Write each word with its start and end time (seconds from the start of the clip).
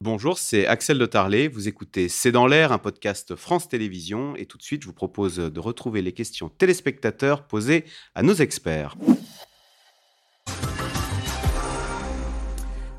Bonjour, 0.00 0.38
c'est 0.38 0.64
Axel 0.64 0.96
de 0.96 1.06
Tarlet. 1.06 1.48
Vous 1.48 1.66
écoutez 1.66 2.08
C'est 2.08 2.30
dans 2.30 2.46
l'air, 2.46 2.70
un 2.70 2.78
podcast 2.78 3.34
France 3.34 3.68
Télévisions. 3.68 4.36
Et 4.36 4.46
tout 4.46 4.56
de 4.56 4.62
suite, 4.62 4.82
je 4.82 4.86
vous 4.86 4.92
propose 4.92 5.38
de 5.38 5.60
retrouver 5.60 6.02
les 6.02 6.12
questions 6.12 6.48
téléspectateurs 6.48 7.42
posées 7.42 7.84
à 8.14 8.22
nos 8.22 8.34
experts. 8.34 8.94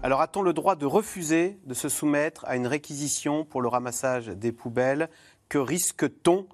Alors, 0.04 0.20
a-t-on 0.20 0.41
le 0.41 0.51
droit 0.51 0.75
de 0.75 0.85
refuser 0.85 1.57
de 1.66 1.73
se 1.73 1.88
soumettre 1.88 2.43
à 2.45 2.57
une 2.57 2.67
réquisition 2.67 3.45
pour 3.45 3.61
le 3.61 3.70
ramassage 3.70 4.27
des 4.27 4.52
poubelles? 4.52 5.09
Que 5.47 5.57
risque-t-on? 5.57 6.47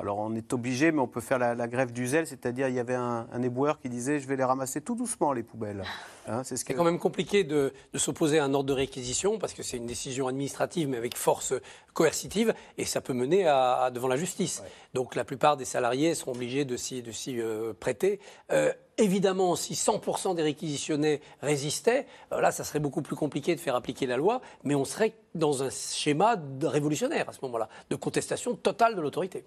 Alors 0.00 0.18
on 0.18 0.34
est 0.34 0.54
obligé, 0.54 0.92
mais 0.92 1.00
on 1.00 1.06
peut 1.06 1.20
faire 1.20 1.38
la, 1.38 1.68
grève 1.68 1.92
du 1.92 2.06
zèle, 2.06 2.26
c'est-à-dire 2.26 2.68
il 2.68 2.74
y 2.74 2.78
avait 2.78 2.94
un, 2.94 3.42
éboueur 3.42 3.78
qui 3.80 3.90
disait 3.90 4.18
je 4.18 4.26
vais 4.26 4.36
les 4.36 4.44
ramasser 4.44 4.80
tout 4.80 4.94
doucement 4.94 5.32
les 5.34 5.42
poubelles. 5.42 5.82
Hein, 6.26 6.42
c'est 6.42 6.62
quand 6.72 6.84
même 6.84 6.98
compliqué 6.98 7.44
de, 7.44 7.72
s'opposer 7.94 8.38
à 8.38 8.44
un 8.44 8.54
ordre 8.54 8.68
de 8.68 8.72
réquisition 8.72 9.38
parce 9.38 9.52
que 9.52 9.62
c'est 9.62 9.76
une 9.76 9.86
décision 9.86 10.26
administrative 10.26 10.88
mais 10.88 10.96
avec 10.96 11.16
force 11.16 11.52
coercitive 11.92 12.54
et 12.78 12.86
ça 12.86 13.02
peut 13.02 13.12
mener 13.12 13.46
à, 13.46 13.90
devant 13.92 14.08
la 14.08 14.16
justice. 14.16 14.62
Donc 14.94 15.14
la 15.14 15.24
plupart 15.24 15.58
des 15.58 15.66
salariés 15.66 16.14
seront 16.14 16.32
obligés 16.32 16.64
de 16.64 16.76
s'y 16.76 17.02
euh, 17.28 17.74
prêter. 17.78 18.20
Euh, 18.52 18.72
évidemment, 18.96 19.54
si 19.54 19.74
100% 19.74 20.34
des 20.34 20.42
réquisitionnés 20.42 21.20
résistaient, 21.42 22.06
euh, 22.32 22.40
là, 22.40 22.52
ça 22.52 22.64
serait 22.64 22.80
beaucoup 22.80 23.02
plus 23.02 23.16
compliqué 23.16 23.54
de 23.54 23.60
faire 23.60 23.74
appliquer 23.74 24.06
la 24.06 24.16
loi, 24.16 24.40
mais 24.64 24.74
on 24.74 24.84
serait 24.84 25.14
dans 25.34 25.62
un 25.62 25.70
schéma 25.70 26.36
révolutionnaire 26.62 27.28
à 27.28 27.32
ce 27.32 27.40
moment-là, 27.42 27.68
de 27.90 27.96
contestation 27.96 28.54
totale 28.54 28.94
de 28.94 29.00
l'autorité. 29.00 29.44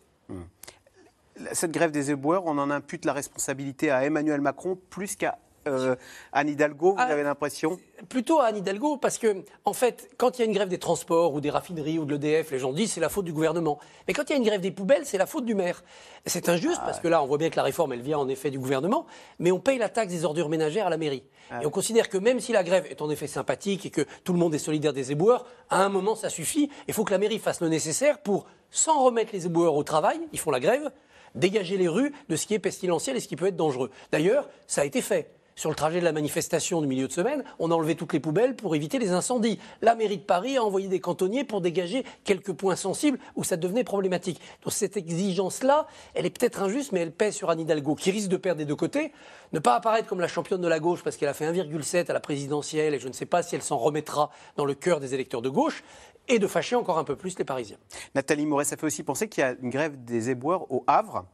Cette 1.51 1.71
grève 1.71 1.91
des 1.91 2.11
éboueurs, 2.11 2.45
on 2.45 2.57
en 2.57 2.69
impute 2.69 3.05
la 3.05 3.13
responsabilité 3.13 3.89
à 3.91 4.05
Emmanuel 4.05 4.41
Macron 4.41 4.77
plus 4.89 5.15
qu'à 5.15 5.37
euh, 5.67 5.95
Anne 6.31 6.49
Hidalgo, 6.49 6.91
vous 6.91 6.97
ah, 6.99 7.03
avez 7.05 7.23
l'impression? 7.23 7.77
Plutôt 8.09 8.39
à 8.39 8.45
Anne 8.45 8.57
Hidalgo, 8.57 8.97
parce 8.97 9.17
que, 9.17 9.43
en 9.65 9.73
fait, 9.73 10.09
quand 10.17 10.37
il 10.37 10.41
y 10.41 10.43
a 10.43 10.45
une 10.45 10.53
grève 10.53 10.69
des 10.69 10.77
transports 10.77 11.33
ou 11.33 11.41
des 11.41 11.49
raffineries 11.49 11.99
ou 11.99 12.05
de 12.05 12.15
l'EDF, 12.15 12.51
les 12.51 12.59
gens 12.59 12.73
disent 12.73 12.93
c'est 12.93 13.01
la 13.01 13.09
faute 13.09 13.25
du 13.25 13.33
gouvernement. 13.33 13.79
Mais 14.07 14.13
quand 14.13 14.23
il 14.29 14.31
y 14.31 14.33
a 14.33 14.37
une 14.37 14.43
grève 14.43 14.61
des 14.61 14.71
poubelles, 14.71 15.05
c'est 15.05 15.17
la 15.17 15.25
faute 15.25 15.45
du 15.45 15.55
maire. 15.55 15.83
C'est 16.25 16.49
injuste, 16.49 16.81
parce 16.85 16.99
que 16.99 17.07
là, 17.07 17.21
on 17.23 17.25
voit 17.25 17.37
bien 17.37 17.49
que 17.49 17.55
la 17.55 17.63
réforme, 17.63 17.93
elle 17.93 18.01
vient 18.01 18.17
en 18.17 18.27
effet 18.27 18.49
du 18.49 18.59
gouvernement, 18.59 19.05
mais 19.39 19.51
on 19.51 19.59
paye 19.59 19.77
la 19.77 19.89
taxe 19.89 20.11
des 20.11 20.25
ordures 20.25 20.49
ménagères 20.49 20.87
à 20.87 20.89
la 20.89 20.97
mairie. 20.97 21.23
Ah 21.51 21.61
et 21.61 21.65
on 21.65 21.69
considère 21.69 22.09
que 22.09 22.17
même 22.17 22.39
si 22.39 22.51
la 22.51 22.63
grève 22.63 22.85
est 22.89 23.01
en 23.01 23.09
effet 23.09 23.27
sympathique 23.27 23.85
et 23.85 23.89
que 23.89 24.05
tout 24.23 24.33
le 24.33 24.39
monde 24.39 24.55
est 24.55 24.59
solidaire 24.59 24.93
des 24.93 25.11
éboueurs, 25.11 25.45
à 25.69 25.83
un 25.83 25.89
moment, 25.89 26.15
ça 26.15 26.29
suffit. 26.29 26.69
Il 26.87 26.93
faut 26.93 27.03
que 27.03 27.11
la 27.11 27.17
mairie 27.17 27.39
fasse 27.39 27.61
le 27.61 27.69
nécessaire 27.69 28.19
pour, 28.19 28.45
sans 28.71 29.03
remettre 29.03 29.31
les 29.33 29.45
éboueurs 29.45 29.75
au 29.75 29.83
travail, 29.83 30.19
ils 30.31 30.39
font 30.39 30.51
la 30.51 30.59
grève, 30.59 30.91
dégager 31.35 31.77
les 31.77 31.87
rues 31.87 32.13
de 32.29 32.35
ce 32.35 32.45
qui 32.45 32.53
est 32.53 32.59
pestilentiel 32.59 33.17
et 33.17 33.19
ce 33.19 33.27
qui 33.27 33.35
peut 33.35 33.47
être 33.47 33.55
dangereux. 33.55 33.89
D'ailleurs, 34.11 34.49
ça 34.67 34.81
a 34.81 34.85
été 34.85 35.01
fait. 35.01 35.31
Sur 35.55 35.69
le 35.69 35.75
trajet 35.75 35.99
de 35.99 36.05
la 36.05 36.11
manifestation 36.11 36.81
du 36.81 36.87
milieu 36.87 37.07
de 37.07 37.11
semaine, 37.11 37.43
on 37.59 37.69
a 37.71 37.75
enlevé 37.75 37.95
toutes 37.95 38.13
les 38.13 38.19
poubelles 38.19 38.55
pour 38.55 38.75
éviter 38.75 38.97
les 38.97 39.11
incendies. 39.11 39.59
La 39.81 39.95
mairie 39.95 40.17
de 40.17 40.23
Paris 40.23 40.57
a 40.57 40.63
envoyé 40.63 40.87
des 40.87 40.99
cantonniers 40.99 41.43
pour 41.43 41.61
dégager 41.61 42.03
quelques 42.23 42.53
points 42.53 42.75
sensibles 42.75 43.19
où 43.35 43.43
ça 43.43 43.55
devenait 43.55 43.83
problématique. 43.83 44.41
Donc 44.63 44.73
cette 44.73 44.97
exigence-là, 44.97 45.87
elle 46.15 46.25
est 46.25 46.37
peut-être 46.37 46.61
injuste, 46.61 46.91
mais 46.91 47.01
elle 47.01 47.11
pèse 47.11 47.35
sur 47.35 47.49
Anne 47.49 47.59
Hidalgo, 47.59 47.95
qui 47.95 48.11
risque 48.11 48.29
de 48.29 48.37
perdre 48.37 48.59
des 48.59 48.65
deux 48.65 48.75
côtés. 48.75 49.11
Ne 49.51 49.59
pas 49.59 49.75
apparaître 49.75 50.07
comme 50.07 50.19
la 50.19 50.27
championne 50.27 50.61
de 50.61 50.67
la 50.67 50.79
gauche 50.79 51.03
parce 51.03 51.17
qu'elle 51.17 51.29
a 51.29 51.33
fait 51.33 51.51
1,7 51.51 52.09
à 52.09 52.13
la 52.13 52.19
présidentielle 52.19 52.95
et 52.95 52.99
je 52.99 53.07
ne 53.07 53.13
sais 53.13 53.27
pas 53.27 53.43
si 53.43 53.55
elle 53.55 53.61
s'en 53.61 53.77
remettra 53.77 54.31
dans 54.55 54.65
le 54.65 54.73
cœur 54.73 54.99
des 54.99 55.13
électeurs 55.13 55.43
de 55.43 55.49
gauche 55.49 55.83
et 56.27 56.39
de 56.39 56.47
fâcher 56.47 56.75
encore 56.75 56.97
un 56.97 57.03
peu 57.03 57.15
plus 57.15 57.37
les 57.37 57.45
Parisiens. 57.45 57.77
Nathalie 58.15 58.45
Moret, 58.45 58.65
ça 58.65 58.77
fait 58.77 58.85
aussi 58.85 59.03
penser 59.03 59.27
qu'il 59.27 59.41
y 59.41 59.45
a 59.45 59.55
une 59.61 59.69
grève 59.69 60.03
des 60.03 60.29
éboueurs 60.29 60.71
au 60.71 60.83
Havre. 60.87 61.25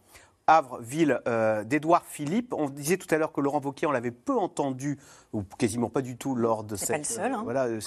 Havre, 0.50 0.80
ville 0.82 1.22
euh, 1.28 1.64
d'Édouard 1.64 2.06
Philippe. 2.08 2.56
On 2.56 2.70
disait 2.70 2.98
tout 2.98 3.06
à 3.14 3.20
l'heure 3.20 3.32
que 3.32 3.40
Laurent 3.40 3.62
Wauquiez, 3.64 3.86
on 3.86 3.92
l'avait 3.92 4.10
peu 4.10 4.36
entendu, 4.36 4.98
ou 5.32 5.44
quasiment 5.44 5.90
pas 5.90 6.02
du 6.02 6.18
tout, 6.18 6.34
lors 6.34 6.64
de 6.64 6.76
cette. 6.76 6.90
Pas 6.90 6.98
le 6.98 7.04
seul. 7.04 7.34
Hein. 7.34 7.42
voilà, 7.44 7.66
euh, 7.66 7.80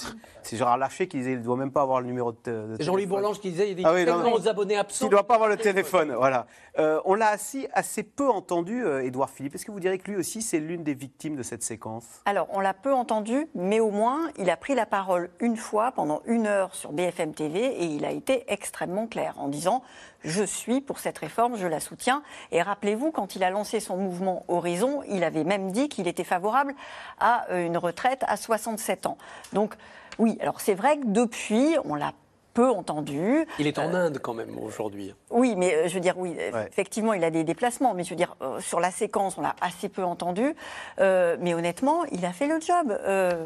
c'est 0.43 0.55
Gérard 0.55 0.77
Larcher 0.77 1.09
qui 1.09 1.17
disait 1.17 1.31
qu'il 1.31 1.39
ne 1.39 1.43
doit 1.43 1.57
même 1.57 1.73
pas 1.73 1.81
avoir 1.81 1.99
le 1.99 2.07
numéro 2.07 2.31
de, 2.31 2.37
téléphone. 2.37 2.77
Jean-Louis 2.79 3.05
Bourlange 3.05 3.41
qui 3.41 3.51
disait 3.51 3.65
qu'il 3.65 3.81
y 3.81 3.85
a 3.85 4.05
des 4.05 4.09
ah 4.09 4.27
aux 4.33 4.47
abonnés 4.47 4.77
absents. 4.77 5.05
Il 5.05 5.09
ne 5.09 5.11
doit 5.11 5.27
pas 5.27 5.35
avoir 5.35 5.49
le 5.49 5.57
téléphone. 5.57 6.13
voilà. 6.13 6.47
Euh, 6.79 7.01
on 7.03 7.15
l'a 7.15 7.27
assez, 7.27 7.67
assez 7.73 8.01
peu 8.01 8.29
entendu, 8.29 8.81
Édouard 9.01 9.29
Philippe. 9.29 9.55
Est-ce 9.55 9.65
que 9.65 9.71
vous 9.71 9.81
direz 9.81 9.97
que 9.97 10.09
lui 10.09 10.17
aussi, 10.17 10.41
c'est 10.41 10.59
l'une 10.59 10.85
des 10.85 10.93
victimes 10.93 11.35
de 11.35 11.43
cette 11.43 11.63
séquence? 11.63 12.05
Alors, 12.23 12.47
on 12.51 12.61
l'a 12.61 12.73
peu 12.73 12.93
entendu, 12.93 13.49
mais 13.55 13.81
au 13.81 13.91
moins, 13.91 14.29
il 14.37 14.49
a 14.49 14.55
pris 14.55 14.73
la 14.73 14.85
parole 14.85 15.31
une 15.41 15.57
fois 15.57 15.91
pendant 15.91 16.21
une 16.27 16.47
heure 16.47 16.73
sur 16.75 16.93
BFM 16.93 17.33
TV 17.33 17.59
et 17.59 17.85
il 17.87 18.05
a 18.05 18.11
été 18.11 18.45
extrêmement 18.47 19.05
clair 19.07 19.35
en 19.37 19.49
disant 19.49 19.83
je 20.23 20.43
suis 20.43 20.81
pour 20.81 20.99
cette 20.99 21.17
réforme, 21.17 21.57
je 21.57 21.67
la 21.67 21.79
soutiens. 21.79 22.23
Et 22.53 22.61
rappelez-vous, 22.61 23.11
quand 23.11 23.35
il 23.35 23.43
a 23.43 23.49
lancé 23.49 23.79
son 23.79 23.97
mouvement 23.97 24.45
Horizon, 24.47 25.01
il 25.09 25.23
avait 25.23 25.43
même 25.43 25.71
dit 25.71 25.89
qu'il 25.89 26.07
était 26.07 26.23
favorable 26.23 26.75
à 27.19 27.49
euh, 27.49 27.65
une 27.65 27.77
retraite 27.77 28.23
à 28.27 28.37
67 28.37 29.07
ans. 29.07 29.17
Donc, 29.53 29.73
oui, 30.19 30.37
alors 30.39 30.61
c'est 30.61 30.75
vrai 30.75 30.97
que 30.97 31.07
depuis, 31.07 31.75
on 31.83 31.95
l'a 31.95 32.13
peu 32.53 32.69
entendu. 32.69 33.45
Il 33.59 33.67
est 33.67 33.79
en 33.79 33.93
euh, 33.93 34.07
Inde 34.07 34.19
quand 34.21 34.33
même 34.33 34.57
aujourd'hui. 34.59 35.13
Oui, 35.31 35.55
mais 35.57 35.73
euh, 35.73 35.87
je 35.87 35.95
veux 35.95 35.99
dire, 35.99 36.17
oui, 36.17 36.35
effectivement, 36.67 37.13
il 37.13 37.23
a 37.23 37.31
des 37.31 37.43
déplacements, 37.43 37.93
mais 37.93 38.03
je 38.03 38.11
veux 38.11 38.15
dire, 38.15 38.35
euh, 38.41 38.59
sur 38.59 38.79
la 38.79 38.91
séquence, 38.91 39.37
on 39.37 39.41
l'a 39.41 39.55
assez 39.61 39.89
peu 39.89 40.03
entendu. 40.03 40.55
mais 40.99 41.53
honnêtement, 41.53 42.03
il 42.11 42.25
a 42.25 42.31
fait 42.31 42.47
le 42.47 42.59
job. 42.59 42.97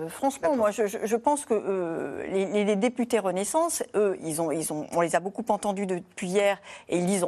franchement, 0.09 0.55
moi, 0.55 0.71
je, 0.71 1.15
pense 1.15 1.45
que 1.45 2.23
les, 2.29 2.75
députés 2.75 3.19
Renaissance, 3.19 3.83
eux, 3.95 4.17
ils 4.23 4.41
ont, 4.41 4.51
ils 4.51 4.71
ont, 4.71 4.85
on 4.93 5.01
les 5.01 5.15
a 5.15 5.19
beaucoup 5.19 5.45
entendus 5.49 5.85
depuis 5.85 6.27
hier, 6.27 6.59
et 6.89 6.97
ils 6.97 7.05
disent, 7.05 7.25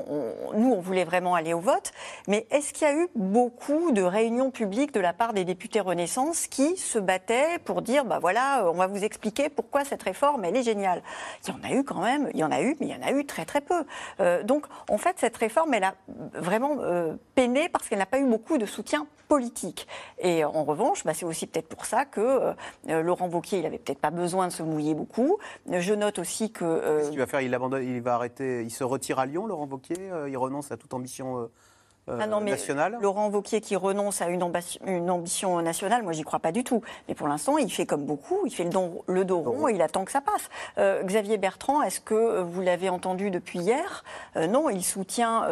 nous, 0.56 0.72
on 0.72 0.80
voulait 0.80 1.06
vraiment 1.06 1.36
aller 1.36 1.54
au 1.54 1.60
vote. 1.60 1.92
Mais 2.28 2.46
est-ce 2.52 2.74
qu'il 2.74 2.88
y 2.88 2.92
a 2.92 2.94
eu 2.94 3.08
beaucoup 3.16 3.92
de 3.92 4.02
réunions 4.02 4.52
publiques 4.52 4.94
de 4.94 5.00
la 5.00 5.14
part 5.14 5.34
des 5.34 5.46
députés 5.46 5.80
Renaissance 5.80 6.48
qui 6.48 6.78
se 6.78 7.00
battaient 7.00 7.60
pour 7.64 7.82
dire, 7.82 8.06
bah 8.06 8.20
voilà, 8.20 8.70
on 8.70 8.74
va 8.74 8.88
vous 8.88 9.04
expliquer 9.04 9.50
pourquoi 9.50 9.86
cette 9.86 10.04
réforme, 10.04 10.46
elle 10.46 10.56
est 10.56 10.64
géniale? 10.64 11.02
Il 11.48 11.50
y 11.50 11.54
en 11.54 11.64
a 11.64 11.69
eu 11.74 11.84
quand 11.84 12.02
même, 12.02 12.30
il 12.34 12.40
y 12.40 12.44
en 12.44 12.52
a 12.52 12.62
eu, 12.62 12.76
mais 12.80 12.88
il 12.88 12.92
y 12.92 12.96
en 12.96 13.02
a 13.02 13.12
eu 13.12 13.26
très 13.26 13.46
très 13.46 13.62
peu. 13.62 13.84
Euh, 14.20 14.44
donc 14.44 14.66
en 14.90 14.98
fait, 14.98 15.16
cette 15.18 15.38
réforme, 15.38 15.74
elle 15.74 15.84
a 15.84 15.96
vraiment 16.34 16.78
euh, 16.80 17.16
peiné 17.36 17.70
parce 17.70 17.88
qu'elle 17.88 18.00
n'a 18.00 18.06
pas 18.06 18.20
eu 18.20 18.26
beaucoup 18.26 18.58
de 18.58 18.66
soutien 18.66 19.08
politique. 19.28 19.88
Et 20.18 20.44
en 20.44 20.64
revanche, 20.64 21.04
bah, 21.04 21.14
c'est 21.14 21.26
aussi 21.26 21.46
peut-être 21.46 21.68
pour 21.68 21.86
ça 21.86 22.06
que 22.06 22.54
euh, 22.90 23.02
Laurent 23.02 23.30
Wauquiez, 23.30 23.60
il 23.60 23.66
avait 23.66 23.78
peut-être 23.78 24.00
pas 24.00 24.10
besoin 24.10 24.48
de 24.48 24.52
se 24.52 24.64
mouiller 24.64 24.96
beaucoup. 24.96 25.38
Je 25.72 25.94
note 25.94 26.18
aussi 26.18 26.52
que... 26.52 26.98
Qu'est-ce 26.98 27.10
qu'il 27.12 27.20
va 27.20 27.28
faire? 27.28 27.42
Il, 27.42 27.54
abandonne, 27.54 27.84
il 27.84 28.02
va 28.02 28.16
arrêter, 28.16 28.64
il 28.64 28.72
se 28.72 28.84
retire 28.84 29.20
à 29.20 29.28
Lyon, 29.28 29.46
Laurent 29.46 29.68
Wauquiez? 29.68 30.10
Il 30.28 30.38
renonce 30.38 30.72
à 30.72 30.78
toute 30.78 30.94
ambition 30.94 31.38
euh, 31.38 31.52
ah 32.20 32.28
non, 32.28 32.42
mais 32.42 32.56
Laurent 33.02 33.30
Wauquiez 33.30 33.62
qui 33.62 33.76
renonce 33.76 34.22
à 34.22 34.28
une, 34.28 34.44
ambition, 34.44 35.62
nationale, 35.62 36.04
moi 36.04 36.14
j'y 36.14 36.24
crois 36.24 36.40
pas 36.40 36.52
du 36.52 36.64
tout. 36.64 36.82
Mais 37.08 37.16
pour 37.16 37.28
l'instant, 37.28 37.58
il 37.58 37.72
fait 37.72 37.86
comme 37.86 38.06
beaucoup, 38.06 38.46
il 38.46 38.52
fait 38.52 38.64
le, 38.64 39.26
dos 39.26 39.40
rond 39.40 39.68
et 39.68 39.74
il 39.74 39.82
attend 39.82 40.06
que 40.06 40.12
ça 40.12 40.22
passe. 40.22 40.50
Euh, 40.78 41.04
Xavier 41.04 41.38
Bertrand, 41.38 41.82
est-ce 41.82 42.00
que 42.00 42.42
vous 42.42 42.62
l'avez 42.62 42.90
entendu 42.90 43.32
depuis 43.32 43.60
hier? 43.60 44.04
Euh, 44.36 44.48
Non, 44.48 44.70
il 44.70 44.84
soutient 44.84 45.48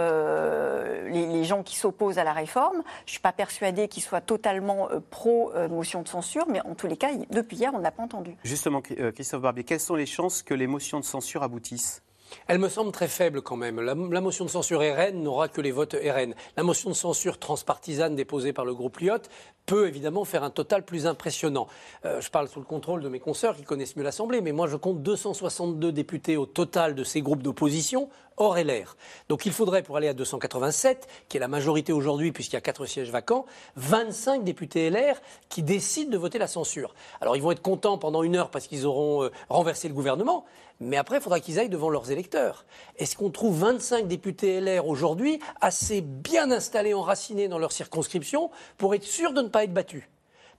les, 1.08 1.44
gens 1.44 1.64
qui 1.64 1.78
s'opposent 1.78 2.18
à 2.18 2.24
la 2.24 2.34
réforme. 2.34 2.84
Je 3.06 3.12
suis 3.12 3.20
pas 3.22 3.32
persuadée 3.32 3.88
qu'il 3.88 4.04
soit 4.04 4.22
totalement 4.22 4.90
pro 5.10 5.52
motion 5.70 6.02
de 6.02 6.08
censure, 6.08 6.46
mais 6.50 6.62
en 6.62 6.76
tous 6.76 6.88
les 6.88 6.98
cas, 6.98 7.10
depuis 7.30 7.58
hier, 7.58 7.72
on 7.74 7.78
ne 7.78 7.84
l'a 7.84 7.92
pas 7.92 8.04
entendu. 8.04 8.36
Justement, 8.44 8.82
Christophe 8.82 9.42
Barbier, 9.42 9.64
quelles 9.64 9.80
sont 9.80 9.96
les 9.96 10.06
chances 10.06 10.42
que 10.42 10.54
les 10.54 10.68
motions 10.68 11.00
de 11.00 11.06
censure 11.06 11.44
aboutissent? 11.44 12.02
Elle 12.48 12.60
me 12.60 12.70
semble 12.70 12.92
très 12.92 13.08
faible 13.08 13.42
quand 13.42 13.56
même. 13.56 13.80
La, 13.82 13.96
motion 13.96 14.46
de 14.46 14.50
censure 14.50 14.82
RN 14.82 15.22
n'aura 15.22 15.48
que 15.48 15.62
les 15.62 15.72
votes 15.72 15.96
RN. 15.96 16.34
La 16.56 16.64
motion 16.64 16.90
de 16.90 16.96
censure 16.96 17.40
transpartisane 17.40 18.16
déposée 18.16 18.54
par 18.54 18.66
le 18.66 18.74
groupe 18.74 19.00
Lyotte 19.00 19.30
peut 19.66 19.88
évidemment 19.88 20.24
faire 20.24 20.44
un 20.44 20.50
total 20.50 20.84
plus 20.86 21.08
impressionnant. 21.08 21.68
Euh, 22.06 22.22
je 22.22 22.30
parle 22.30 22.48
sous 22.48 22.60
le 22.60 22.66
contrôle 22.66 23.02
de 23.02 23.10
mes 23.10 23.20
consoeurs 23.20 23.56
qui 23.56 23.64
connaissent 23.64 23.96
mieux 23.96 24.04
l'Assemblée, 24.04 24.42
mais 24.42 24.54
moi 24.54 24.68
je 24.68 24.78
compte 24.78 25.04
262 25.04 25.92
députés 25.92 26.38
au 26.38 26.46
total 26.46 26.96
de 26.96 27.04
ces 27.04 27.22
groupes 27.22 27.44
d'opposition, 27.44 28.10
hors 28.38 28.58
LR. 28.58 28.96
Donc 29.30 29.46
il 29.46 29.52
faudrait, 29.52 29.84
pour 29.84 29.98
aller 29.98 30.08
à 30.08 30.14
287, 30.14 31.08
qui 31.28 31.38
est 31.38 31.40
la 31.40 31.48
majorité 31.48 31.92
aujourd'hui 31.92 32.32
puisqu'il 32.32 32.56
y 32.56 32.58
a 32.58 32.62
4 32.62 32.86
sièges 32.86 33.12
vacants, 33.12 33.46
25 33.76 34.44
députés 34.44 34.90
LR 34.90 35.16
qui 35.50 35.64
décident 35.64 36.12
de 36.12 36.18
voter 36.18 36.38
la 36.38 36.48
censure. 36.48 36.94
Alors 37.20 37.36
ils 37.36 37.42
vont 37.42 37.52
être 37.52 37.62
contents 37.62 37.98
pendant 37.98 38.24
une 38.24 38.36
heure 38.36 38.50
parce 38.50 38.68
qu'ils 38.68 38.86
auront 38.86 39.24
euh, 39.24 39.32
renversé 39.50 39.90
le 39.90 39.94
gouvernement, 39.94 40.46
mais 40.80 40.98
après, 40.98 41.18
il 41.18 41.22
faudra 41.22 41.40
qu'ils 41.40 41.60
aillent 41.60 41.70
devant 41.70 41.90
leurs 41.90 42.12
électeurs. 42.12 42.66
Est-ce 42.98 43.16
qu'on 43.16 43.32
trouve 43.32 43.60
25 43.60 44.08
députés 44.08 44.62
LR 44.62 44.88
aujourd'hui 44.88 45.40
assez 45.62 46.02
bien 46.02 46.52
installés, 46.52 46.94
enracinés 46.94 47.48
dans 47.48 47.60
leur 47.60 47.72
circonscription 47.72 48.52
pour 48.78 48.94
être 48.94 49.04
sûr 49.04 49.34
de 49.34 49.42
ne 49.42 49.48
pas 49.48 49.64
être 49.64 49.74
battus 49.74 50.04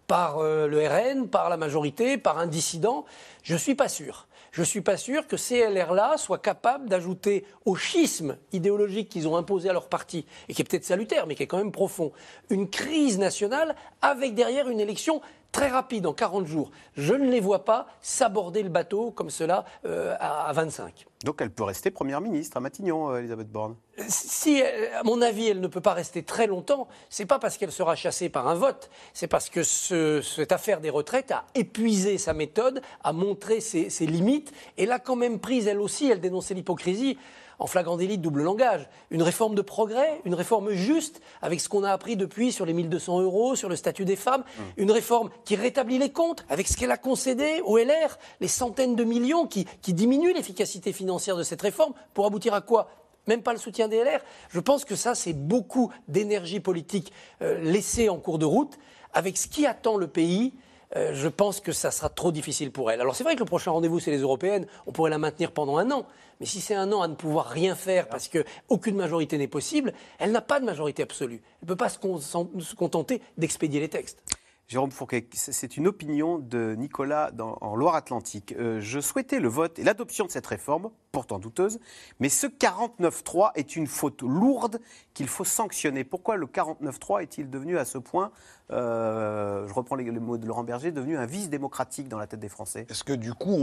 par 0.07 0.39
euh, 0.39 0.67
le 0.67 0.87
RN, 0.87 1.29
par 1.29 1.51
la 1.51 1.57
majorité, 1.57 2.19
par 2.19 2.39
un 2.39 2.47
dissident? 2.47 3.05
Je 3.43 3.55
ne 3.55 3.59
suis 3.59 3.75
pas 3.75 3.89
sûr. 3.89 4.27
Je 4.51 4.63
ne 4.63 4.67
suis 4.67 4.81
pas 4.81 4.97
sûr 4.97 5.27
que 5.27 5.37
ces 5.37 5.69
LR-là 5.69 6.17
soient 6.17 6.39
capables 6.39 6.89
d'ajouter 6.89 7.45
au 7.65 7.77
schisme 7.77 8.39
idéologique 8.53 9.11
qu'ils 9.11 9.29
ont 9.29 9.37
imposé 9.37 9.69
à 9.69 9.73
leur 9.73 9.89
parti, 9.89 10.25
et 10.49 10.55
qui 10.55 10.63
est 10.63 10.65
peut-être 10.65 10.85
salutaire, 10.85 11.27
mais 11.27 11.35
qui 11.35 11.43
est 11.43 11.47
quand 11.47 11.59
même 11.59 11.71
profond, 11.71 12.13
une 12.49 12.69
crise 12.69 13.19
nationale 13.19 13.77
avec 14.01 14.35
derrière 14.35 14.69
une 14.69 14.81
élection 14.81 15.21
très 15.53 15.69
rapide 15.69 16.07
en 16.07 16.13
40 16.13 16.47
jours, 16.47 16.71
je 16.97 17.15
ne 17.15 17.31
les 17.31 17.41
vois 17.41 17.65
pas 17.65 17.87
s'aborder 18.01 18.63
le 18.63 18.69
bateau 18.69 19.11
comme 19.11 19.31
cela 19.31 19.65
euh, 19.87 20.15
à, 20.21 20.53
25. 20.53 21.07
Donc 21.25 21.41
elle 21.41 21.51
peut 21.51 21.65
rester 21.65 21.91
Première 21.91 22.21
ministre 22.21 22.57
à 22.57 22.61
Matignon, 22.61 23.11
euh, 23.11 23.19
Elisabeth 23.19 23.51
Borne. 23.51 23.75
Si, 24.09 24.63
à 24.63 25.03
mon 25.05 25.21
avis, 25.21 25.49
elle 25.49 25.61
ne 25.61 25.67
peut 25.67 25.81
pas 25.81 25.95
rester 25.95 26.23
très 26.23 26.47
longtemps, 26.47 26.87
c'est 27.11 27.27
pas 27.27 27.39
parce 27.39 27.57
qu'elle 27.57 27.73
sera 27.73 27.97
chassée 27.97 28.29
par 28.29 28.47
un 28.47 28.55
vote, 28.55 28.91
c'est 29.13 29.27
parce 29.27 29.49
que 29.49 29.63
cette 29.63 30.53
affaire 30.53 30.81
des 30.81 30.91
retraites 30.91 31.33
a 31.33 31.45
épuisé 31.55 32.19
sa 32.19 32.35
méthode, 32.35 32.81
a 33.03 33.13
montré 33.13 33.61
ses, 33.61 33.91
ses 33.91 34.07
limites, 34.07 34.53
et 34.77 34.87
l'a 34.87 35.01
quand 35.01 35.17
même 35.17 35.41
prise 35.41 35.67
elle 35.67 35.81
aussi, 35.81 36.09
elle 36.09 36.21
dénonçait 36.21 36.55
l'hypocrisie 36.55 37.19
en 37.59 37.67
flagrant 37.67 37.97
délit 37.97 38.19
de 38.19 38.23
double 38.23 38.43
langage. 38.43 38.89
Une 39.11 39.23
réforme 39.23 39.55
de 39.55 39.63
progrès, 39.63 40.21
une 40.25 40.35
réforme 40.35 40.71
juste, 40.71 41.21
avec 41.43 41.61
ce 41.61 41.69
qu'on 41.69 41.85
a 41.85 41.91
appris 41.91 42.17
depuis 42.17 42.53
sur 42.53 42.65
les 42.67 42.73
1200 42.73 43.21
euros, 43.21 43.57
sur 43.57 43.69
le 43.69 43.77
statut 43.77 44.05
des 44.05 44.17
femmes, 44.17 44.43
mmh. 44.43 44.63
une 44.77 44.91
réforme 44.91 45.31
qui 45.45 45.57
rétablit 45.57 45.99
les 45.99 46.11
comptes, 46.11 46.45
avec 46.49 46.69
ce 46.69 46.77
qu'elle 46.77 46.91
a 46.91 46.97
concédé 46.97 47.61
au 47.65 47.79
LR, 47.79 48.19
les 48.41 48.49
centaines 48.49 48.97
de 48.97 49.05
millions 49.05 49.47
qui, 49.47 49.67
qui 49.83 49.93
diminuent 49.93 50.35
l'efficacité 50.35 50.93
financière 50.93 51.37
de 51.37 51.43
cette 51.43 51.63
réforme, 51.63 51.95
pour 52.15 52.27
aboutir 52.27 52.55
à 52.55 52.61
quoi? 52.61 52.91
Même 53.27 53.43
pas 53.43 53.53
le 53.53 53.59
soutien 53.59 53.89
des 53.89 54.03
LR. 54.03 54.21
Je 54.49 54.61
pense 54.61 54.85
que 54.85 54.97
ça, 54.97 55.15
c'est 55.15 55.35
beaucoup 55.35 55.93
d'énergie 56.07 56.61
politique 56.61 57.13
euh, 57.43 57.61
laissée 57.61 58.09
en 58.09 58.19
cours 58.19 58.39
de 58.39 58.47
route, 58.47 58.79
avec 59.13 59.37
ce 59.37 59.49
qui 59.49 59.67
attend 59.67 59.97
le 59.97 60.07
pays 60.07 60.55
euh, 60.97 61.11
je 61.13 61.29
pense 61.29 61.61
que 61.61 61.73
ça 61.73 61.91
sera 61.91 62.09
trop 62.09 62.33
difficile 62.33 62.71
pour 62.73 62.91
elle. 62.91 63.01
Alors 63.01 63.15
c'est 63.15 63.25
vrai 63.25 63.35
que 63.35 63.41
le 63.41 63.45
prochain 63.45 63.71
rendez-vous, 63.71 64.01
c'est 64.01 64.11
les 64.11 64.21
européennes. 64.21 64.67
On 64.87 64.93
pourrait 64.93 65.11
la 65.11 65.19
maintenir 65.19 65.53
pendant 65.53 65.77
un 65.77 65.91
an. 65.91 66.07
Mais 66.41 66.47
si 66.47 66.61
c'est 66.61 66.75
un 66.75 66.93
an 66.93 67.03
à 67.03 67.09
ne 67.09 67.15
pouvoir 67.15 67.47
rien 67.47 67.75
faire 67.75 68.09
parce 68.09 68.29
qu'aucune 68.29 68.97
majorité 68.97 69.39
n'est 69.39 69.49
possible, 69.49 69.93
elle 70.19 70.33
n'a 70.33 70.41
pas 70.41 70.61
de 70.61 70.65
majorité 70.65 71.03
absolue. 71.03 71.43
Elle 71.61 71.69
ne 71.69 71.69
peut 71.69 71.77
pas 71.77 71.89
se 71.89 72.75
contenter 72.75 73.21
d'expédier 73.37 73.81
les 73.81 73.89
textes. 73.89 74.23
Jérôme 74.69 74.91
Fourquet, 74.91 75.27
c'est 75.33 75.79
une 75.79 75.87
opinion 75.87 76.39
de 76.39 76.75
Nicolas 76.75 77.33
en 77.39 77.75
Loire-Atlantique. 77.75 78.55
Euh, 78.59 78.83
je 78.83 79.01
souhaitais 79.01 79.41
le 79.41 79.49
vote 79.49 79.79
et 79.79 79.83
l'adoption 79.83 80.27
de 80.27 80.31
cette 80.31 80.47
réforme, 80.47 80.91
pourtant 81.11 81.39
douteuse, 81.39 81.81
mais 82.21 82.29
ce 82.29 82.47
49-3 82.47 83.53
est 83.55 83.77
une 83.77 83.87
faute 83.87 84.21
lourde 84.21 84.79
qu'il 85.15 85.27
faut 85.27 85.47
sanctionner. 85.47 86.05
Pourquoi 86.05 86.37
le 86.37 86.45
49-3 86.45 87.23
est-il 87.23 87.49
devenu 87.49 87.79
à 87.79 87.87
ce 87.87 87.97
point, 87.97 88.31
euh, 88.71 89.67
je 89.67 89.73
reprends 89.73 89.97
les, 89.97 90.05
mots 90.11 90.37
de 90.37 90.47
Laurent 90.47 90.65
Berger, 90.65 90.93
devenu 90.93 91.17
un 91.17 91.25
vice 91.25 91.49
démocratique 91.49 92.11
dans 92.11 92.19
la 92.19 92.27
tête 92.27 92.41
des 92.41 92.51
Français? 92.51 92.87
Est-ce 92.91 93.05
que 93.05 93.15
du 93.15 93.33
coup, 93.33 93.57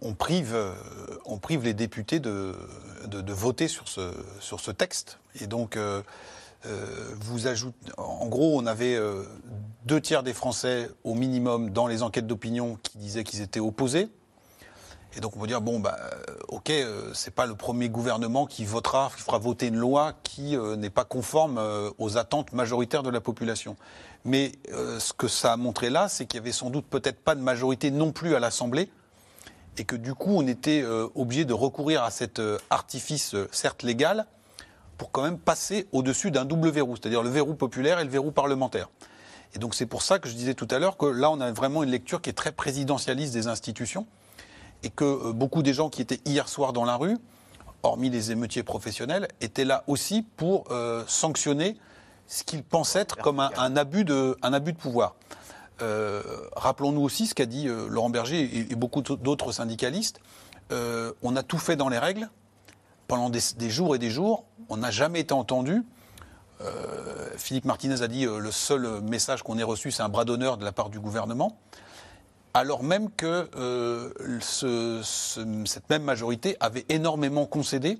on, 0.00 0.14
prive, 0.14 0.54
euh, 0.54 0.72
on 1.24 1.38
prive 1.38 1.64
les 1.64 1.74
députés 1.74 2.20
de, 2.20 2.54
de, 3.08 3.32
voter 3.32 3.66
sur 3.66 3.88
ce, 3.88 4.12
sur 4.38 4.60
ce 4.60 4.70
texte? 4.70 5.18
Et 5.40 5.48
donc. 5.48 5.76
Ajoutez, 7.46 7.92
en 7.96 8.26
gros, 8.26 8.58
on 8.60 8.66
avait 8.66 8.96
euh, 8.96 9.22
deux 9.84 10.00
tiers 10.00 10.22
des 10.22 10.34
Français 10.34 10.90
au 11.04 11.14
minimum 11.14 11.70
dans 11.70 11.86
les 11.86 12.02
enquêtes 12.02 12.26
d'opinion 12.26 12.78
qui 12.82 12.98
disaient 12.98 13.24
qu'ils 13.24 13.42
étaient 13.42 13.60
opposés. 13.60 14.08
Et 15.16 15.20
donc 15.20 15.34
on 15.36 15.40
peut 15.40 15.46
dire 15.46 15.62
bon 15.62 15.80
bah 15.80 15.96
euh, 16.00 16.34
ok 16.48 16.70
c'est 17.14 17.34
pas 17.34 17.46
le 17.46 17.54
premier 17.54 17.88
gouvernement 17.88 18.44
qui 18.44 18.66
votera 18.66 19.08
fera 19.08 19.38
voter 19.38 19.68
une 19.68 19.78
loi 19.78 20.12
qui 20.22 20.54
n'est 20.76 20.90
pas 20.90 21.06
conforme 21.06 21.58
aux 21.96 22.18
attentes 22.18 22.52
majoritaires 22.52 23.02
de 23.02 23.08
la 23.08 23.22
population. 23.22 23.76
Mais 24.26 24.52
ce 24.68 25.14
que 25.14 25.26
ça 25.26 25.54
a 25.54 25.56
montré 25.56 25.88
là 25.88 26.08
c'est 26.08 26.26
qu'il 26.26 26.38
y 26.38 26.42
avait 26.42 26.52
sans 26.52 26.68
doute 26.68 26.84
peut-être 26.84 27.20
pas 27.20 27.34
de 27.34 27.40
majorité 27.40 27.90
non 27.90 28.12
plus 28.12 28.34
à 28.34 28.38
l'Assemblée 28.38 28.90
et 29.78 29.84
que 29.84 29.96
du 29.96 30.14
coup 30.14 30.34
on 30.36 30.46
était 30.46 30.84
obligé 31.14 31.46
de 31.46 31.54
recourir 31.54 32.04
à 32.04 32.10
cet 32.10 32.40
artifice 32.68 33.34
certes 33.50 33.82
légal 33.82 34.26
pour 34.98 35.12
quand 35.12 35.22
même 35.22 35.38
passer 35.38 35.86
au-dessus 35.92 36.30
d'un 36.30 36.44
double 36.44 36.68
verrou, 36.70 36.96
c'est-à-dire 36.96 37.22
le 37.22 37.30
verrou 37.30 37.54
populaire 37.54 38.00
et 38.00 38.04
le 38.04 38.10
verrou 38.10 38.32
parlementaire. 38.32 38.90
Et 39.54 39.58
donc 39.58 39.74
c'est 39.74 39.86
pour 39.86 40.02
ça 40.02 40.18
que 40.18 40.28
je 40.28 40.34
disais 40.34 40.54
tout 40.54 40.68
à 40.70 40.78
l'heure 40.78 40.98
que 40.98 41.06
là 41.06 41.30
on 41.30 41.40
a 41.40 41.50
vraiment 41.52 41.82
une 41.82 41.90
lecture 41.90 42.20
qui 42.20 42.28
est 42.28 42.34
très 42.34 42.52
présidentialiste 42.52 43.32
des 43.32 43.46
institutions 43.46 44.06
et 44.82 44.90
que 44.90 45.04
euh, 45.04 45.32
beaucoup 45.32 45.62
des 45.62 45.72
gens 45.72 45.88
qui 45.88 46.02
étaient 46.02 46.20
hier 46.26 46.48
soir 46.48 46.72
dans 46.72 46.84
la 46.84 46.96
rue, 46.96 47.16
hormis 47.82 48.10
les 48.10 48.32
émeutiers 48.32 48.62
professionnels, 48.62 49.28
étaient 49.40 49.64
là 49.64 49.84
aussi 49.86 50.26
pour 50.36 50.64
euh, 50.70 51.04
sanctionner 51.06 51.76
ce 52.26 52.44
qu'ils 52.44 52.62
pensent 52.62 52.96
être 52.96 53.16
comme 53.16 53.40
un, 53.40 53.76
abus, 53.76 54.04
de, 54.04 54.36
pouvoir. 54.72 55.14
Euh, 55.80 56.22
rappelons-nous 56.56 57.00
aussi 57.00 57.26
ce 57.26 57.34
qu'a 57.34 57.46
dit 57.46 57.68
Laurent 57.88 58.10
Berger 58.10 58.68
et, 58.70 58.74
beaucoup 58.74 59.00
d'autres 59.00 59.50
syndicalistes. 59.50 60.20
on 60.70 61.36
a 61.36 61.42
tout 61.42 61.56
fait 61.56 61.74
dans 61.74 61.88
les 61.88 61.96
règles 61.96 62.28
pendant 63.08 63.30
des, 63.30 63.70
jours 63.70 63.96
et 63.96 63.98
des 63.98 64.10
jours, 64.10 64.44
on 64.68 64.76
n'a 64.76 64.90
jamais 64.90 65.20
été 65.20 65.32
entendu. 65.32 65.82
Euh, 66.60 67.30
Philippe 67.36 67.64
Martinez 67.64 68.02
a 68.02 68.08
dit 68.08 68.26
euh, 68.26 68.38
le 68.38 68.52
seul 68.52 69.00
message 69.00 69.42
qu'on 69.42 69.58
ait 69.58 69.64
reçu, 69.64 69.90
c'est 69.90 70.02
un 70.02 70.10
bras 70.10 70.24
d'honneur 70.24 70.58
de 70.58 70.64
la 70.64 70.72
part 70.72 70.90
du 70.90 71.00
gouvernement, 71.00 71.56
alors 72.52 72.82
même 72.82 73.10
que 73.10 73.48
euh, 73.56 74.10
cette 74.42 75.88
même 75.88 76.02
majorité 76.02 76.56
avait 76.60 76.84
énormément 76.90 77.46
concédé 77.46 77.98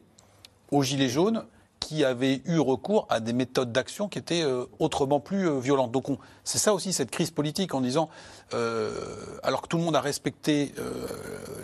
aux 0.70 0.82
Gilets 0.82 1.08
jaunes 1.08 1.44
qui 1.80 2.04
avaient 2.04 2.42
eu 2.44 2.58
recours 2.58 3.06
à 3.08 3.20
des 3.20 3.32
méthodes 3.32 3.72
d'action 3.72 4.08
qui 4.08 4.18
étaient 4.18 4.44
autrement 4.78 5.20
plus 5.20 5.58
violentes. 5.60 5.92
Donc 5.92 6.06
c'est 6.44 6.58
ça 6.58 6.74
aussi 6.74 6.92
cette 6.92 7.10
crise 7.10 7.30
politique 7.30 7.72
en 7.72 7.80
disant, 7.80 8.10
alors 8.52 9.62
que 9.62 9.68
tout 9.68 9.78
le 9.78 9.84
monde 9.84 9.96
a 9.96 10.00
respecté 10.00 10.74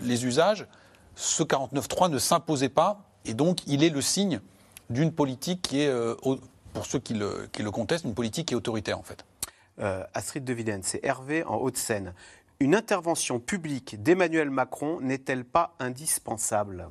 les 0.03 0.25
usages, 0.25 0.67
ce 1.17 1.43
49-3 1.43 2.11
ne 2.11 2.19
s'imposait 2.19 2.69
pas 2.71 3.03
et 3.25 3.35
donc, 3.35 3.67
il 3.67 3.83
est 3.83 3.91
le 3.91 4.01
signe 4.01 4.41
d'une 4.91 5.13
politique 5.13 5.63
qui 5.63 5.83
est, 5.83 5.89
euh, 5.89 6.15
pour 6.73 6.87
ceux 6.87 6.99
qui 6.99 7.15
le, 7.15 7.49
qui 7.53 7.63
le, 7.63 7.71
contestent, 7.71 8.05
une 8.05 8.15
politique 8.15 8.49
qui 8.49 8.55
est 8.55 8.57
autoritaire, 8.57 8.99
en 8.99 9.03
fait. 9.03 9.25
Euh, 9.81 10.05
Astrid 10.15 10.45
de 10.45 10.53
Viden, 10.53 10.83
c'est 10.83 11.01
Hervé 11.03 11.43
en 11.45 11.57
Haute-Seine. 11.57 12.15
Une 12.61 12.75
intervention 12.75 13.41
publique 13.41 14.03
d'Emmanuel 14.03 14.51
Macron 14.51 15.01
n'est-elle 15.01 15.45
pas 15.45 15.75
indispensable? 15.81 16.89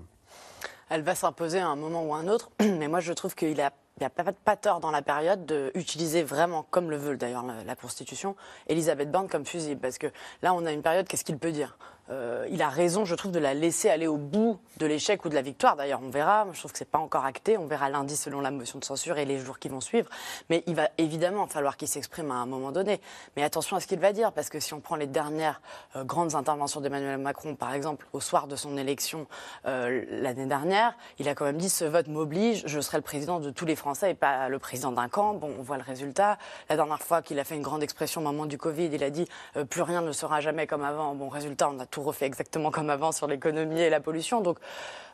Elle 0.90 1.02
va 1.02 1.16
s'imposer 1.16 1.60
à 1.60 1.68
un 1.68 1.76
moment 1.76 2.06
ou 2.06 2.14
à 2.14 2.18
un 2.18 2.28
autre, 2.28 2.52
mais 2.60 2.88
moi 2.88 3.00
je 3.00 3.14
trouve 3.14 3.36
qu'il 3.36 3.60
a 3.62 3.72
il 3.98 4.00
n'y 4.00 4.08
a 4.08 4.10
pas, 4.10 4.24
pas, 4.32 4.56
tort 4.56 4.80
dans 4.80 4.90
la 4.90 5.04
période 5.04 5.46
d'utiliser 5.46 6.24
vraiment, 6.24 6.66
comme 6.72 6.90
le 6.90 6.98
veut 6.98 7.16
d'ailleurs 7.16 7.44
la, 7.44 7.64
la, 7.64 7.76
Constitution, 7.76 8.36
Elisabeth 8.68 9.12
Borne 9.12 9.28
comme 9.28 9.46
fusible. 9.46 9.80
Parce 9.80 10.00
que 10.00 10.08
là, 10.42 10.56
on 10.56 10.66
a 10.66 10.72
une 10.72 10.82
période, 10.82 11.08
qu'est-ce 11.08 11.24
qu'il 11.24 11.38
peut 11.38 11.52
dire? 11.52 11.78
Euh, 12.10 12.46
il 12.50 12.62
a 12.62 12.70
raison, 12.70 13.06
je 13.06 13.16
trouve, 13.16 13.32
de 13.32 13.40
la 13.40 13.54
laisser 13.54 13.90
aller 13.90 14.08
au 14.08 14.18
bout 14.18 14.60
de 14.78 14.86
l'échec 14.86 15.24
ou 15.24 15.30
de 15.30 15.36
la 15.36 15.42
victoire. 15.42 15.76
D'ailleurs, 15.76 16.02
on 16.04 16.10
verra. 16.10 16.48
Je 16.52 16.60
trouve 16.60 16.72
que 16.72 16.78
c'est 16.78 16.90
pas 16.90 17.00
encore 17.00 17.26
acté. 17.26 17.58
On 17.58 17.66
verra 17.66 17.90
lundi 17.90 18.18
selon 18.18 18.42
la 18.42 18.52
motion 18.52 18.80
de 18.80 18.84
censure 18.84 19.18
et 19.18 19.26
les 19.26 19.40
jours 19.40 19.60
qui 19.60 19.70
vont 19.70 19.82
suivre. 19.82 20.10
Mais 20.50 20.64
il 20.68 20.76
va 20.76 20.90
évidemment 20.98 21.48
falloir 21.48 21.78
qu'il 21.78 21.88
s'exprime 21.88 22.32
à 22.32 22.36
un 22.36 22.46
moment 22.46 22.72
donné. 22.72 23.00
Mais 23.36 23.44
attention 23.44 23.78
à 23.78 23.80
ce 23.80 23.88
qu'il 23.88 24.00
va 24.00 24.12
dire, 24.12 24.34
parce 24.34 24.50
que 24.50 24.60
si 24.60 24.74
on 24.74 24.82
prend 24.82 24.96
les 24.96 25.08
dernières 25.08 25.62
euh, 25.96 26.04
grandes 26.04 26.36
interventions 26.36 26.82
d'Emmanuel 26.82 27.18
Macron, 27.18 27.56
par 27.56 27.74
exemple, 27.74 28.06
au 28.14 28.20
soir 28.20 28.48
de 28.48 28.56
son 28.56 28.78
élection 28.78 29.28
euh, 29.66 30.04
l'année 30.10 30.46
dernière, 30.46 30.96
il 31.20 31.30
a 31.30 31.36
quand 31.36 31.46
même 31.46 31.58
dit 31.58 31.70
ce 31.70 31.86
vote 31.86 32.08
m'oblige. 32.08 32.64
Je 32.66 32.80
serai 32.82 32.98
le 32.98 33.04
président 33.04 33.40
de 33.40 33.50
tous 33.50 33.66
les 33.66 33.76
Français 33.76 34.12
et 34.12 34.16
pas 34.16 34.50
le 34.50 34.60
président 34.60 34.92
d'un 34.92 35.08
camp. 35.08 35.36
Bon, 35.36 35.54
on 35.58 35.64
voit 35.64 35.78
le 35.78 35.84
résultat. 35.84 36.38
La 36.70 36.76
dernière 36.76 37.02
fois 37.02 37.22
qu'il 37.22 37.40
a 37.40 37.44
fait 37.44 37.56
une 37.56 37.62
grande 37.62 37.84
expression 37.84 38.22
au 38.22 38.24
moment 38.24 38.46
du 38.46 38.58
Covid, 38.58 38.90
il 38.92 39.04
a 39.04 39.10
dit 39.10 39.28
plus 39.70 39.82
rien 39.82 40.02
ne 40.02 40.12
sera 40.12 40.42
jamais 40.42 40.68
comme 40.68 40.84
avant. 40.84 41.16
Bon, 41.16 41.30
résultat, 41.30 41.70
on 41.70 41.80
a 41.80 41.86
tout 41.86 42.03
refait 42.04 42.26
exactement 42.26 42.72
comme 42.72 42.90
avant 42.90 43.12
sur 43.12 43.28
l'économie 43.28 43.80
et 43.82 43.90
la 43.90 44.00
pollution. 44.00 44.42
Donc, 44.42 44.58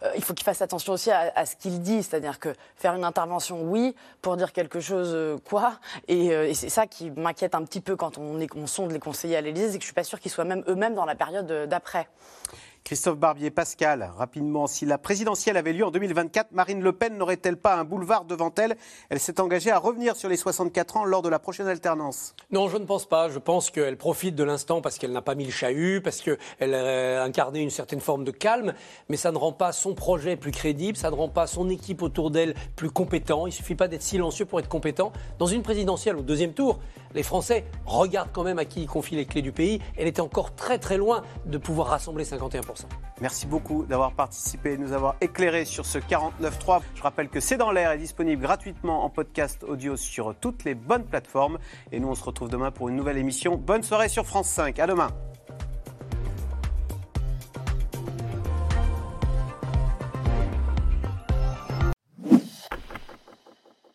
euh, 0.03 0.11
il 0.15 0.23
faut 0.23 0.33
qu'il 0.33 0.43
fasse 0.43 0.61
attention 0.61 0.93
aussi 0.93 1.11
à, 1.11 1.45
ce 1.45 1.55
qu'il 1.55 1.81
dit, 1.81 2.03
c'est-à-dire 2.03 2.39
que 2.39 2.53
faire 2.75 2.95
une 2.95 3.03
intervention, 3.03 3.61
oui, 3.63 3.95
pour 4.21 4.37
dire 4.37 4.53
quelque 4.53 4.79
chose, 4.79 5.11
euh, 5.13 5.37
quoi. 5.43 5.73
Euh, 6.09 6.47
et, 6.47 6.53
c'est 6.53 6.69
ça 6.69 6.87
qui 6.87 7.11
m'inquiète 7.11 7.55
un 7.55 7.63
petit 7.63 7.81
peu 7.81 7.95
quand 7.95 8.17
on, 8.17 8.39
est, 8.39 8.53
on 8.55 8.67
sonde 8.67 8.91
les 8.91 8.99
conseillers 8.99 9.37
à 9.37 9.41
l'Élysée, 9.41 9.71
c'est 9.71 9.77
que 9.77 9.83
je 9.83 9.87
suis 9.87 9.93
pas 9.93 10.03
sûr 10.03 10.19
qu'ils 10.19 10.31
soient 10.31 10.45
même 10.45 10.63
eux-mêmes 10.67 10.95
dans 10.95 11.05
la 11.05 11.15
période 11.15 11.47
d'après. 11.67 12.07
Christophe 12.83 13.17
Barbier, 13.17 13.51
Pascal, 13.51 14.09
rapidement, 14.17 14.65
si 14.65 14.85
la 14.85 14.97
présidentielle 14.97 15.57
avait 15.57 15.73
lieu 15.73 15.85
en 15.85 15.91
2024, 15.91 16.53
Marine 16.53 16.81
Le 16.81 16.91
Pen 16.91 17.17
n'aurait-elle 17.17 17.57
pas 17.57 17.75
un 17.75 17.83
boulevard 17.83 18.25
devant 18.25 18.51
elle? 18.57 18.77
Elle 19.09 19.19
s'est 19.19 19.39
engagée 19.39 19.69
à 19.69 19.77
revenir 19.77 20.15
sur 20.15 20.27
les 20.27 20.37
64 20.37 20.97
ans 20.97 21.05
lors 21.05 21.21
de 21.21 21.29
la 21.29 21.37
prochaine 21.37 21.67
alternance. 21.67 22.33
Non, 22.49 22.67
je 22.67 22.77
ne 22.77 22.85
pense 22.85 23.07
pas. 23.07 23.29
Je 23.29 23.37
pense 23.37 23.69
qu'elle 23.69 23.95
profite 23.95 24.33
de 24.33 24.43
l'instant 24.43 24.81
parce 24.81 24.97
qu'elle 24.97 25.11
n'a 25.11 25.21
pas 25.21 25.35
mis 25.35 25.45
le 25.45 25.51
chahut, 25.51 26.01
parce 26.01 26.21
qu'elle 26.21 26.73
a 26.73 27.23
incarné 27.23 27.61
une 27.61 27.69
certaine 27.69 27.99
forme 27.99 28.23
de 28.23 28.31
calme, 28.31 28.73
mais 29.07 29.17
ça 29.17 29.31
ne 29.31 29.37
rend 29.37 29.51
pas 29.51 29.71
son 29.71 29.93
projet 29.93 30.35
plus 30.35 30.51
crédible, 30.51 30.97
ça 30.97 31.11
ne 31.11 31.15
rend 31.15 31.29
pas 31.29 31.45
son 31.45 31.69
équipe 31.69 32.01
autour 32.01 32.31
d'elle 32.31 32.55
plus 32.75 32.89
compétent. 32.89 33.45
Il 33.45 33.51
ne 33.51 33.55
suffit 33.55 33.75
pas 33.75 33.87
d'être 33.87 34.01
silencieux 34.01 34.45
pour 34.45 34.59
être 34.59 34.69
compétent. 34.69 35.11
Dans 35.37 35.45
une 35.45 35.61
présidentielle 35.61 36.15
au 36.15 36.23
deuxième 36.23 36.53
tour, 36.53 36.79
les 37.13 37.23
Français 37.23 37.65
regardent 37.85 38.31
quand 38.33 38.43
même 38.43 38.59
à 38.59 38.65
qui 38.65 38.81
il 38.81 38.87
confie 38.87 39.15
les 39.15 39.25
clés 39.25 39.41
du 39.43 39.51
pays. 39.51 39.79
Elle 39.97 40.07
était 40.07 40.21
encore 40.21 40.55
très 40.55 40.79
très 40.79 40.97
loin 40.97 41.21
de 41.45 41.57
pouvoir 41.57 41.89
rassembler 41.89 42.23
51%. 42.23 42.68
Merci 43.21 43.47
beaucoup 43.47 43.85
d'avoir 43.85 44.13
participé 44.13 44.73
et 44.73 44.77
de 44.77 44.81
nous 44.81 44.93
avoir 44.93 45.15
éclairé 45.21 45.65
sur 45.65 45.85
ce 45.85 45.99
49.3. 45.99 46.81
Je 46.95 47.01
rappelle 47.01 47.29
que 47.29 47.39
C'est 47.39 47.57
dans 47.57 47.71
l'air 47.71 47.91
est 47.91 47.97
disponible 47.97 48.41
gratuitement 48.41 49.03
en 49.03 49.09
podcast 49.09 49.63
audio 49.63 49.97
sur 49.97 50.35
toutes 50.35 50.63
les 50.63 50.75
bonnes 50.75 51.05
plateformes. 51.05 51.59
Et 51.91 51.99
nous, 51.99 52.07
on 52.07 52.15
se 52.15 52.23
retrouve 52.23 52.49
demain 52.49 52.71
pour 52.71 52.89
une 52.89 52.95
nouvelle 52.95 53.17
émission. 53.17 53.55
Bonne 53.57 53.83
soirée 53.83 54.09
sur 54.09 54.25
France 54.25 54.49
5. 54.49 54.79
À 54.79 54.87
demain. 54.87 55.09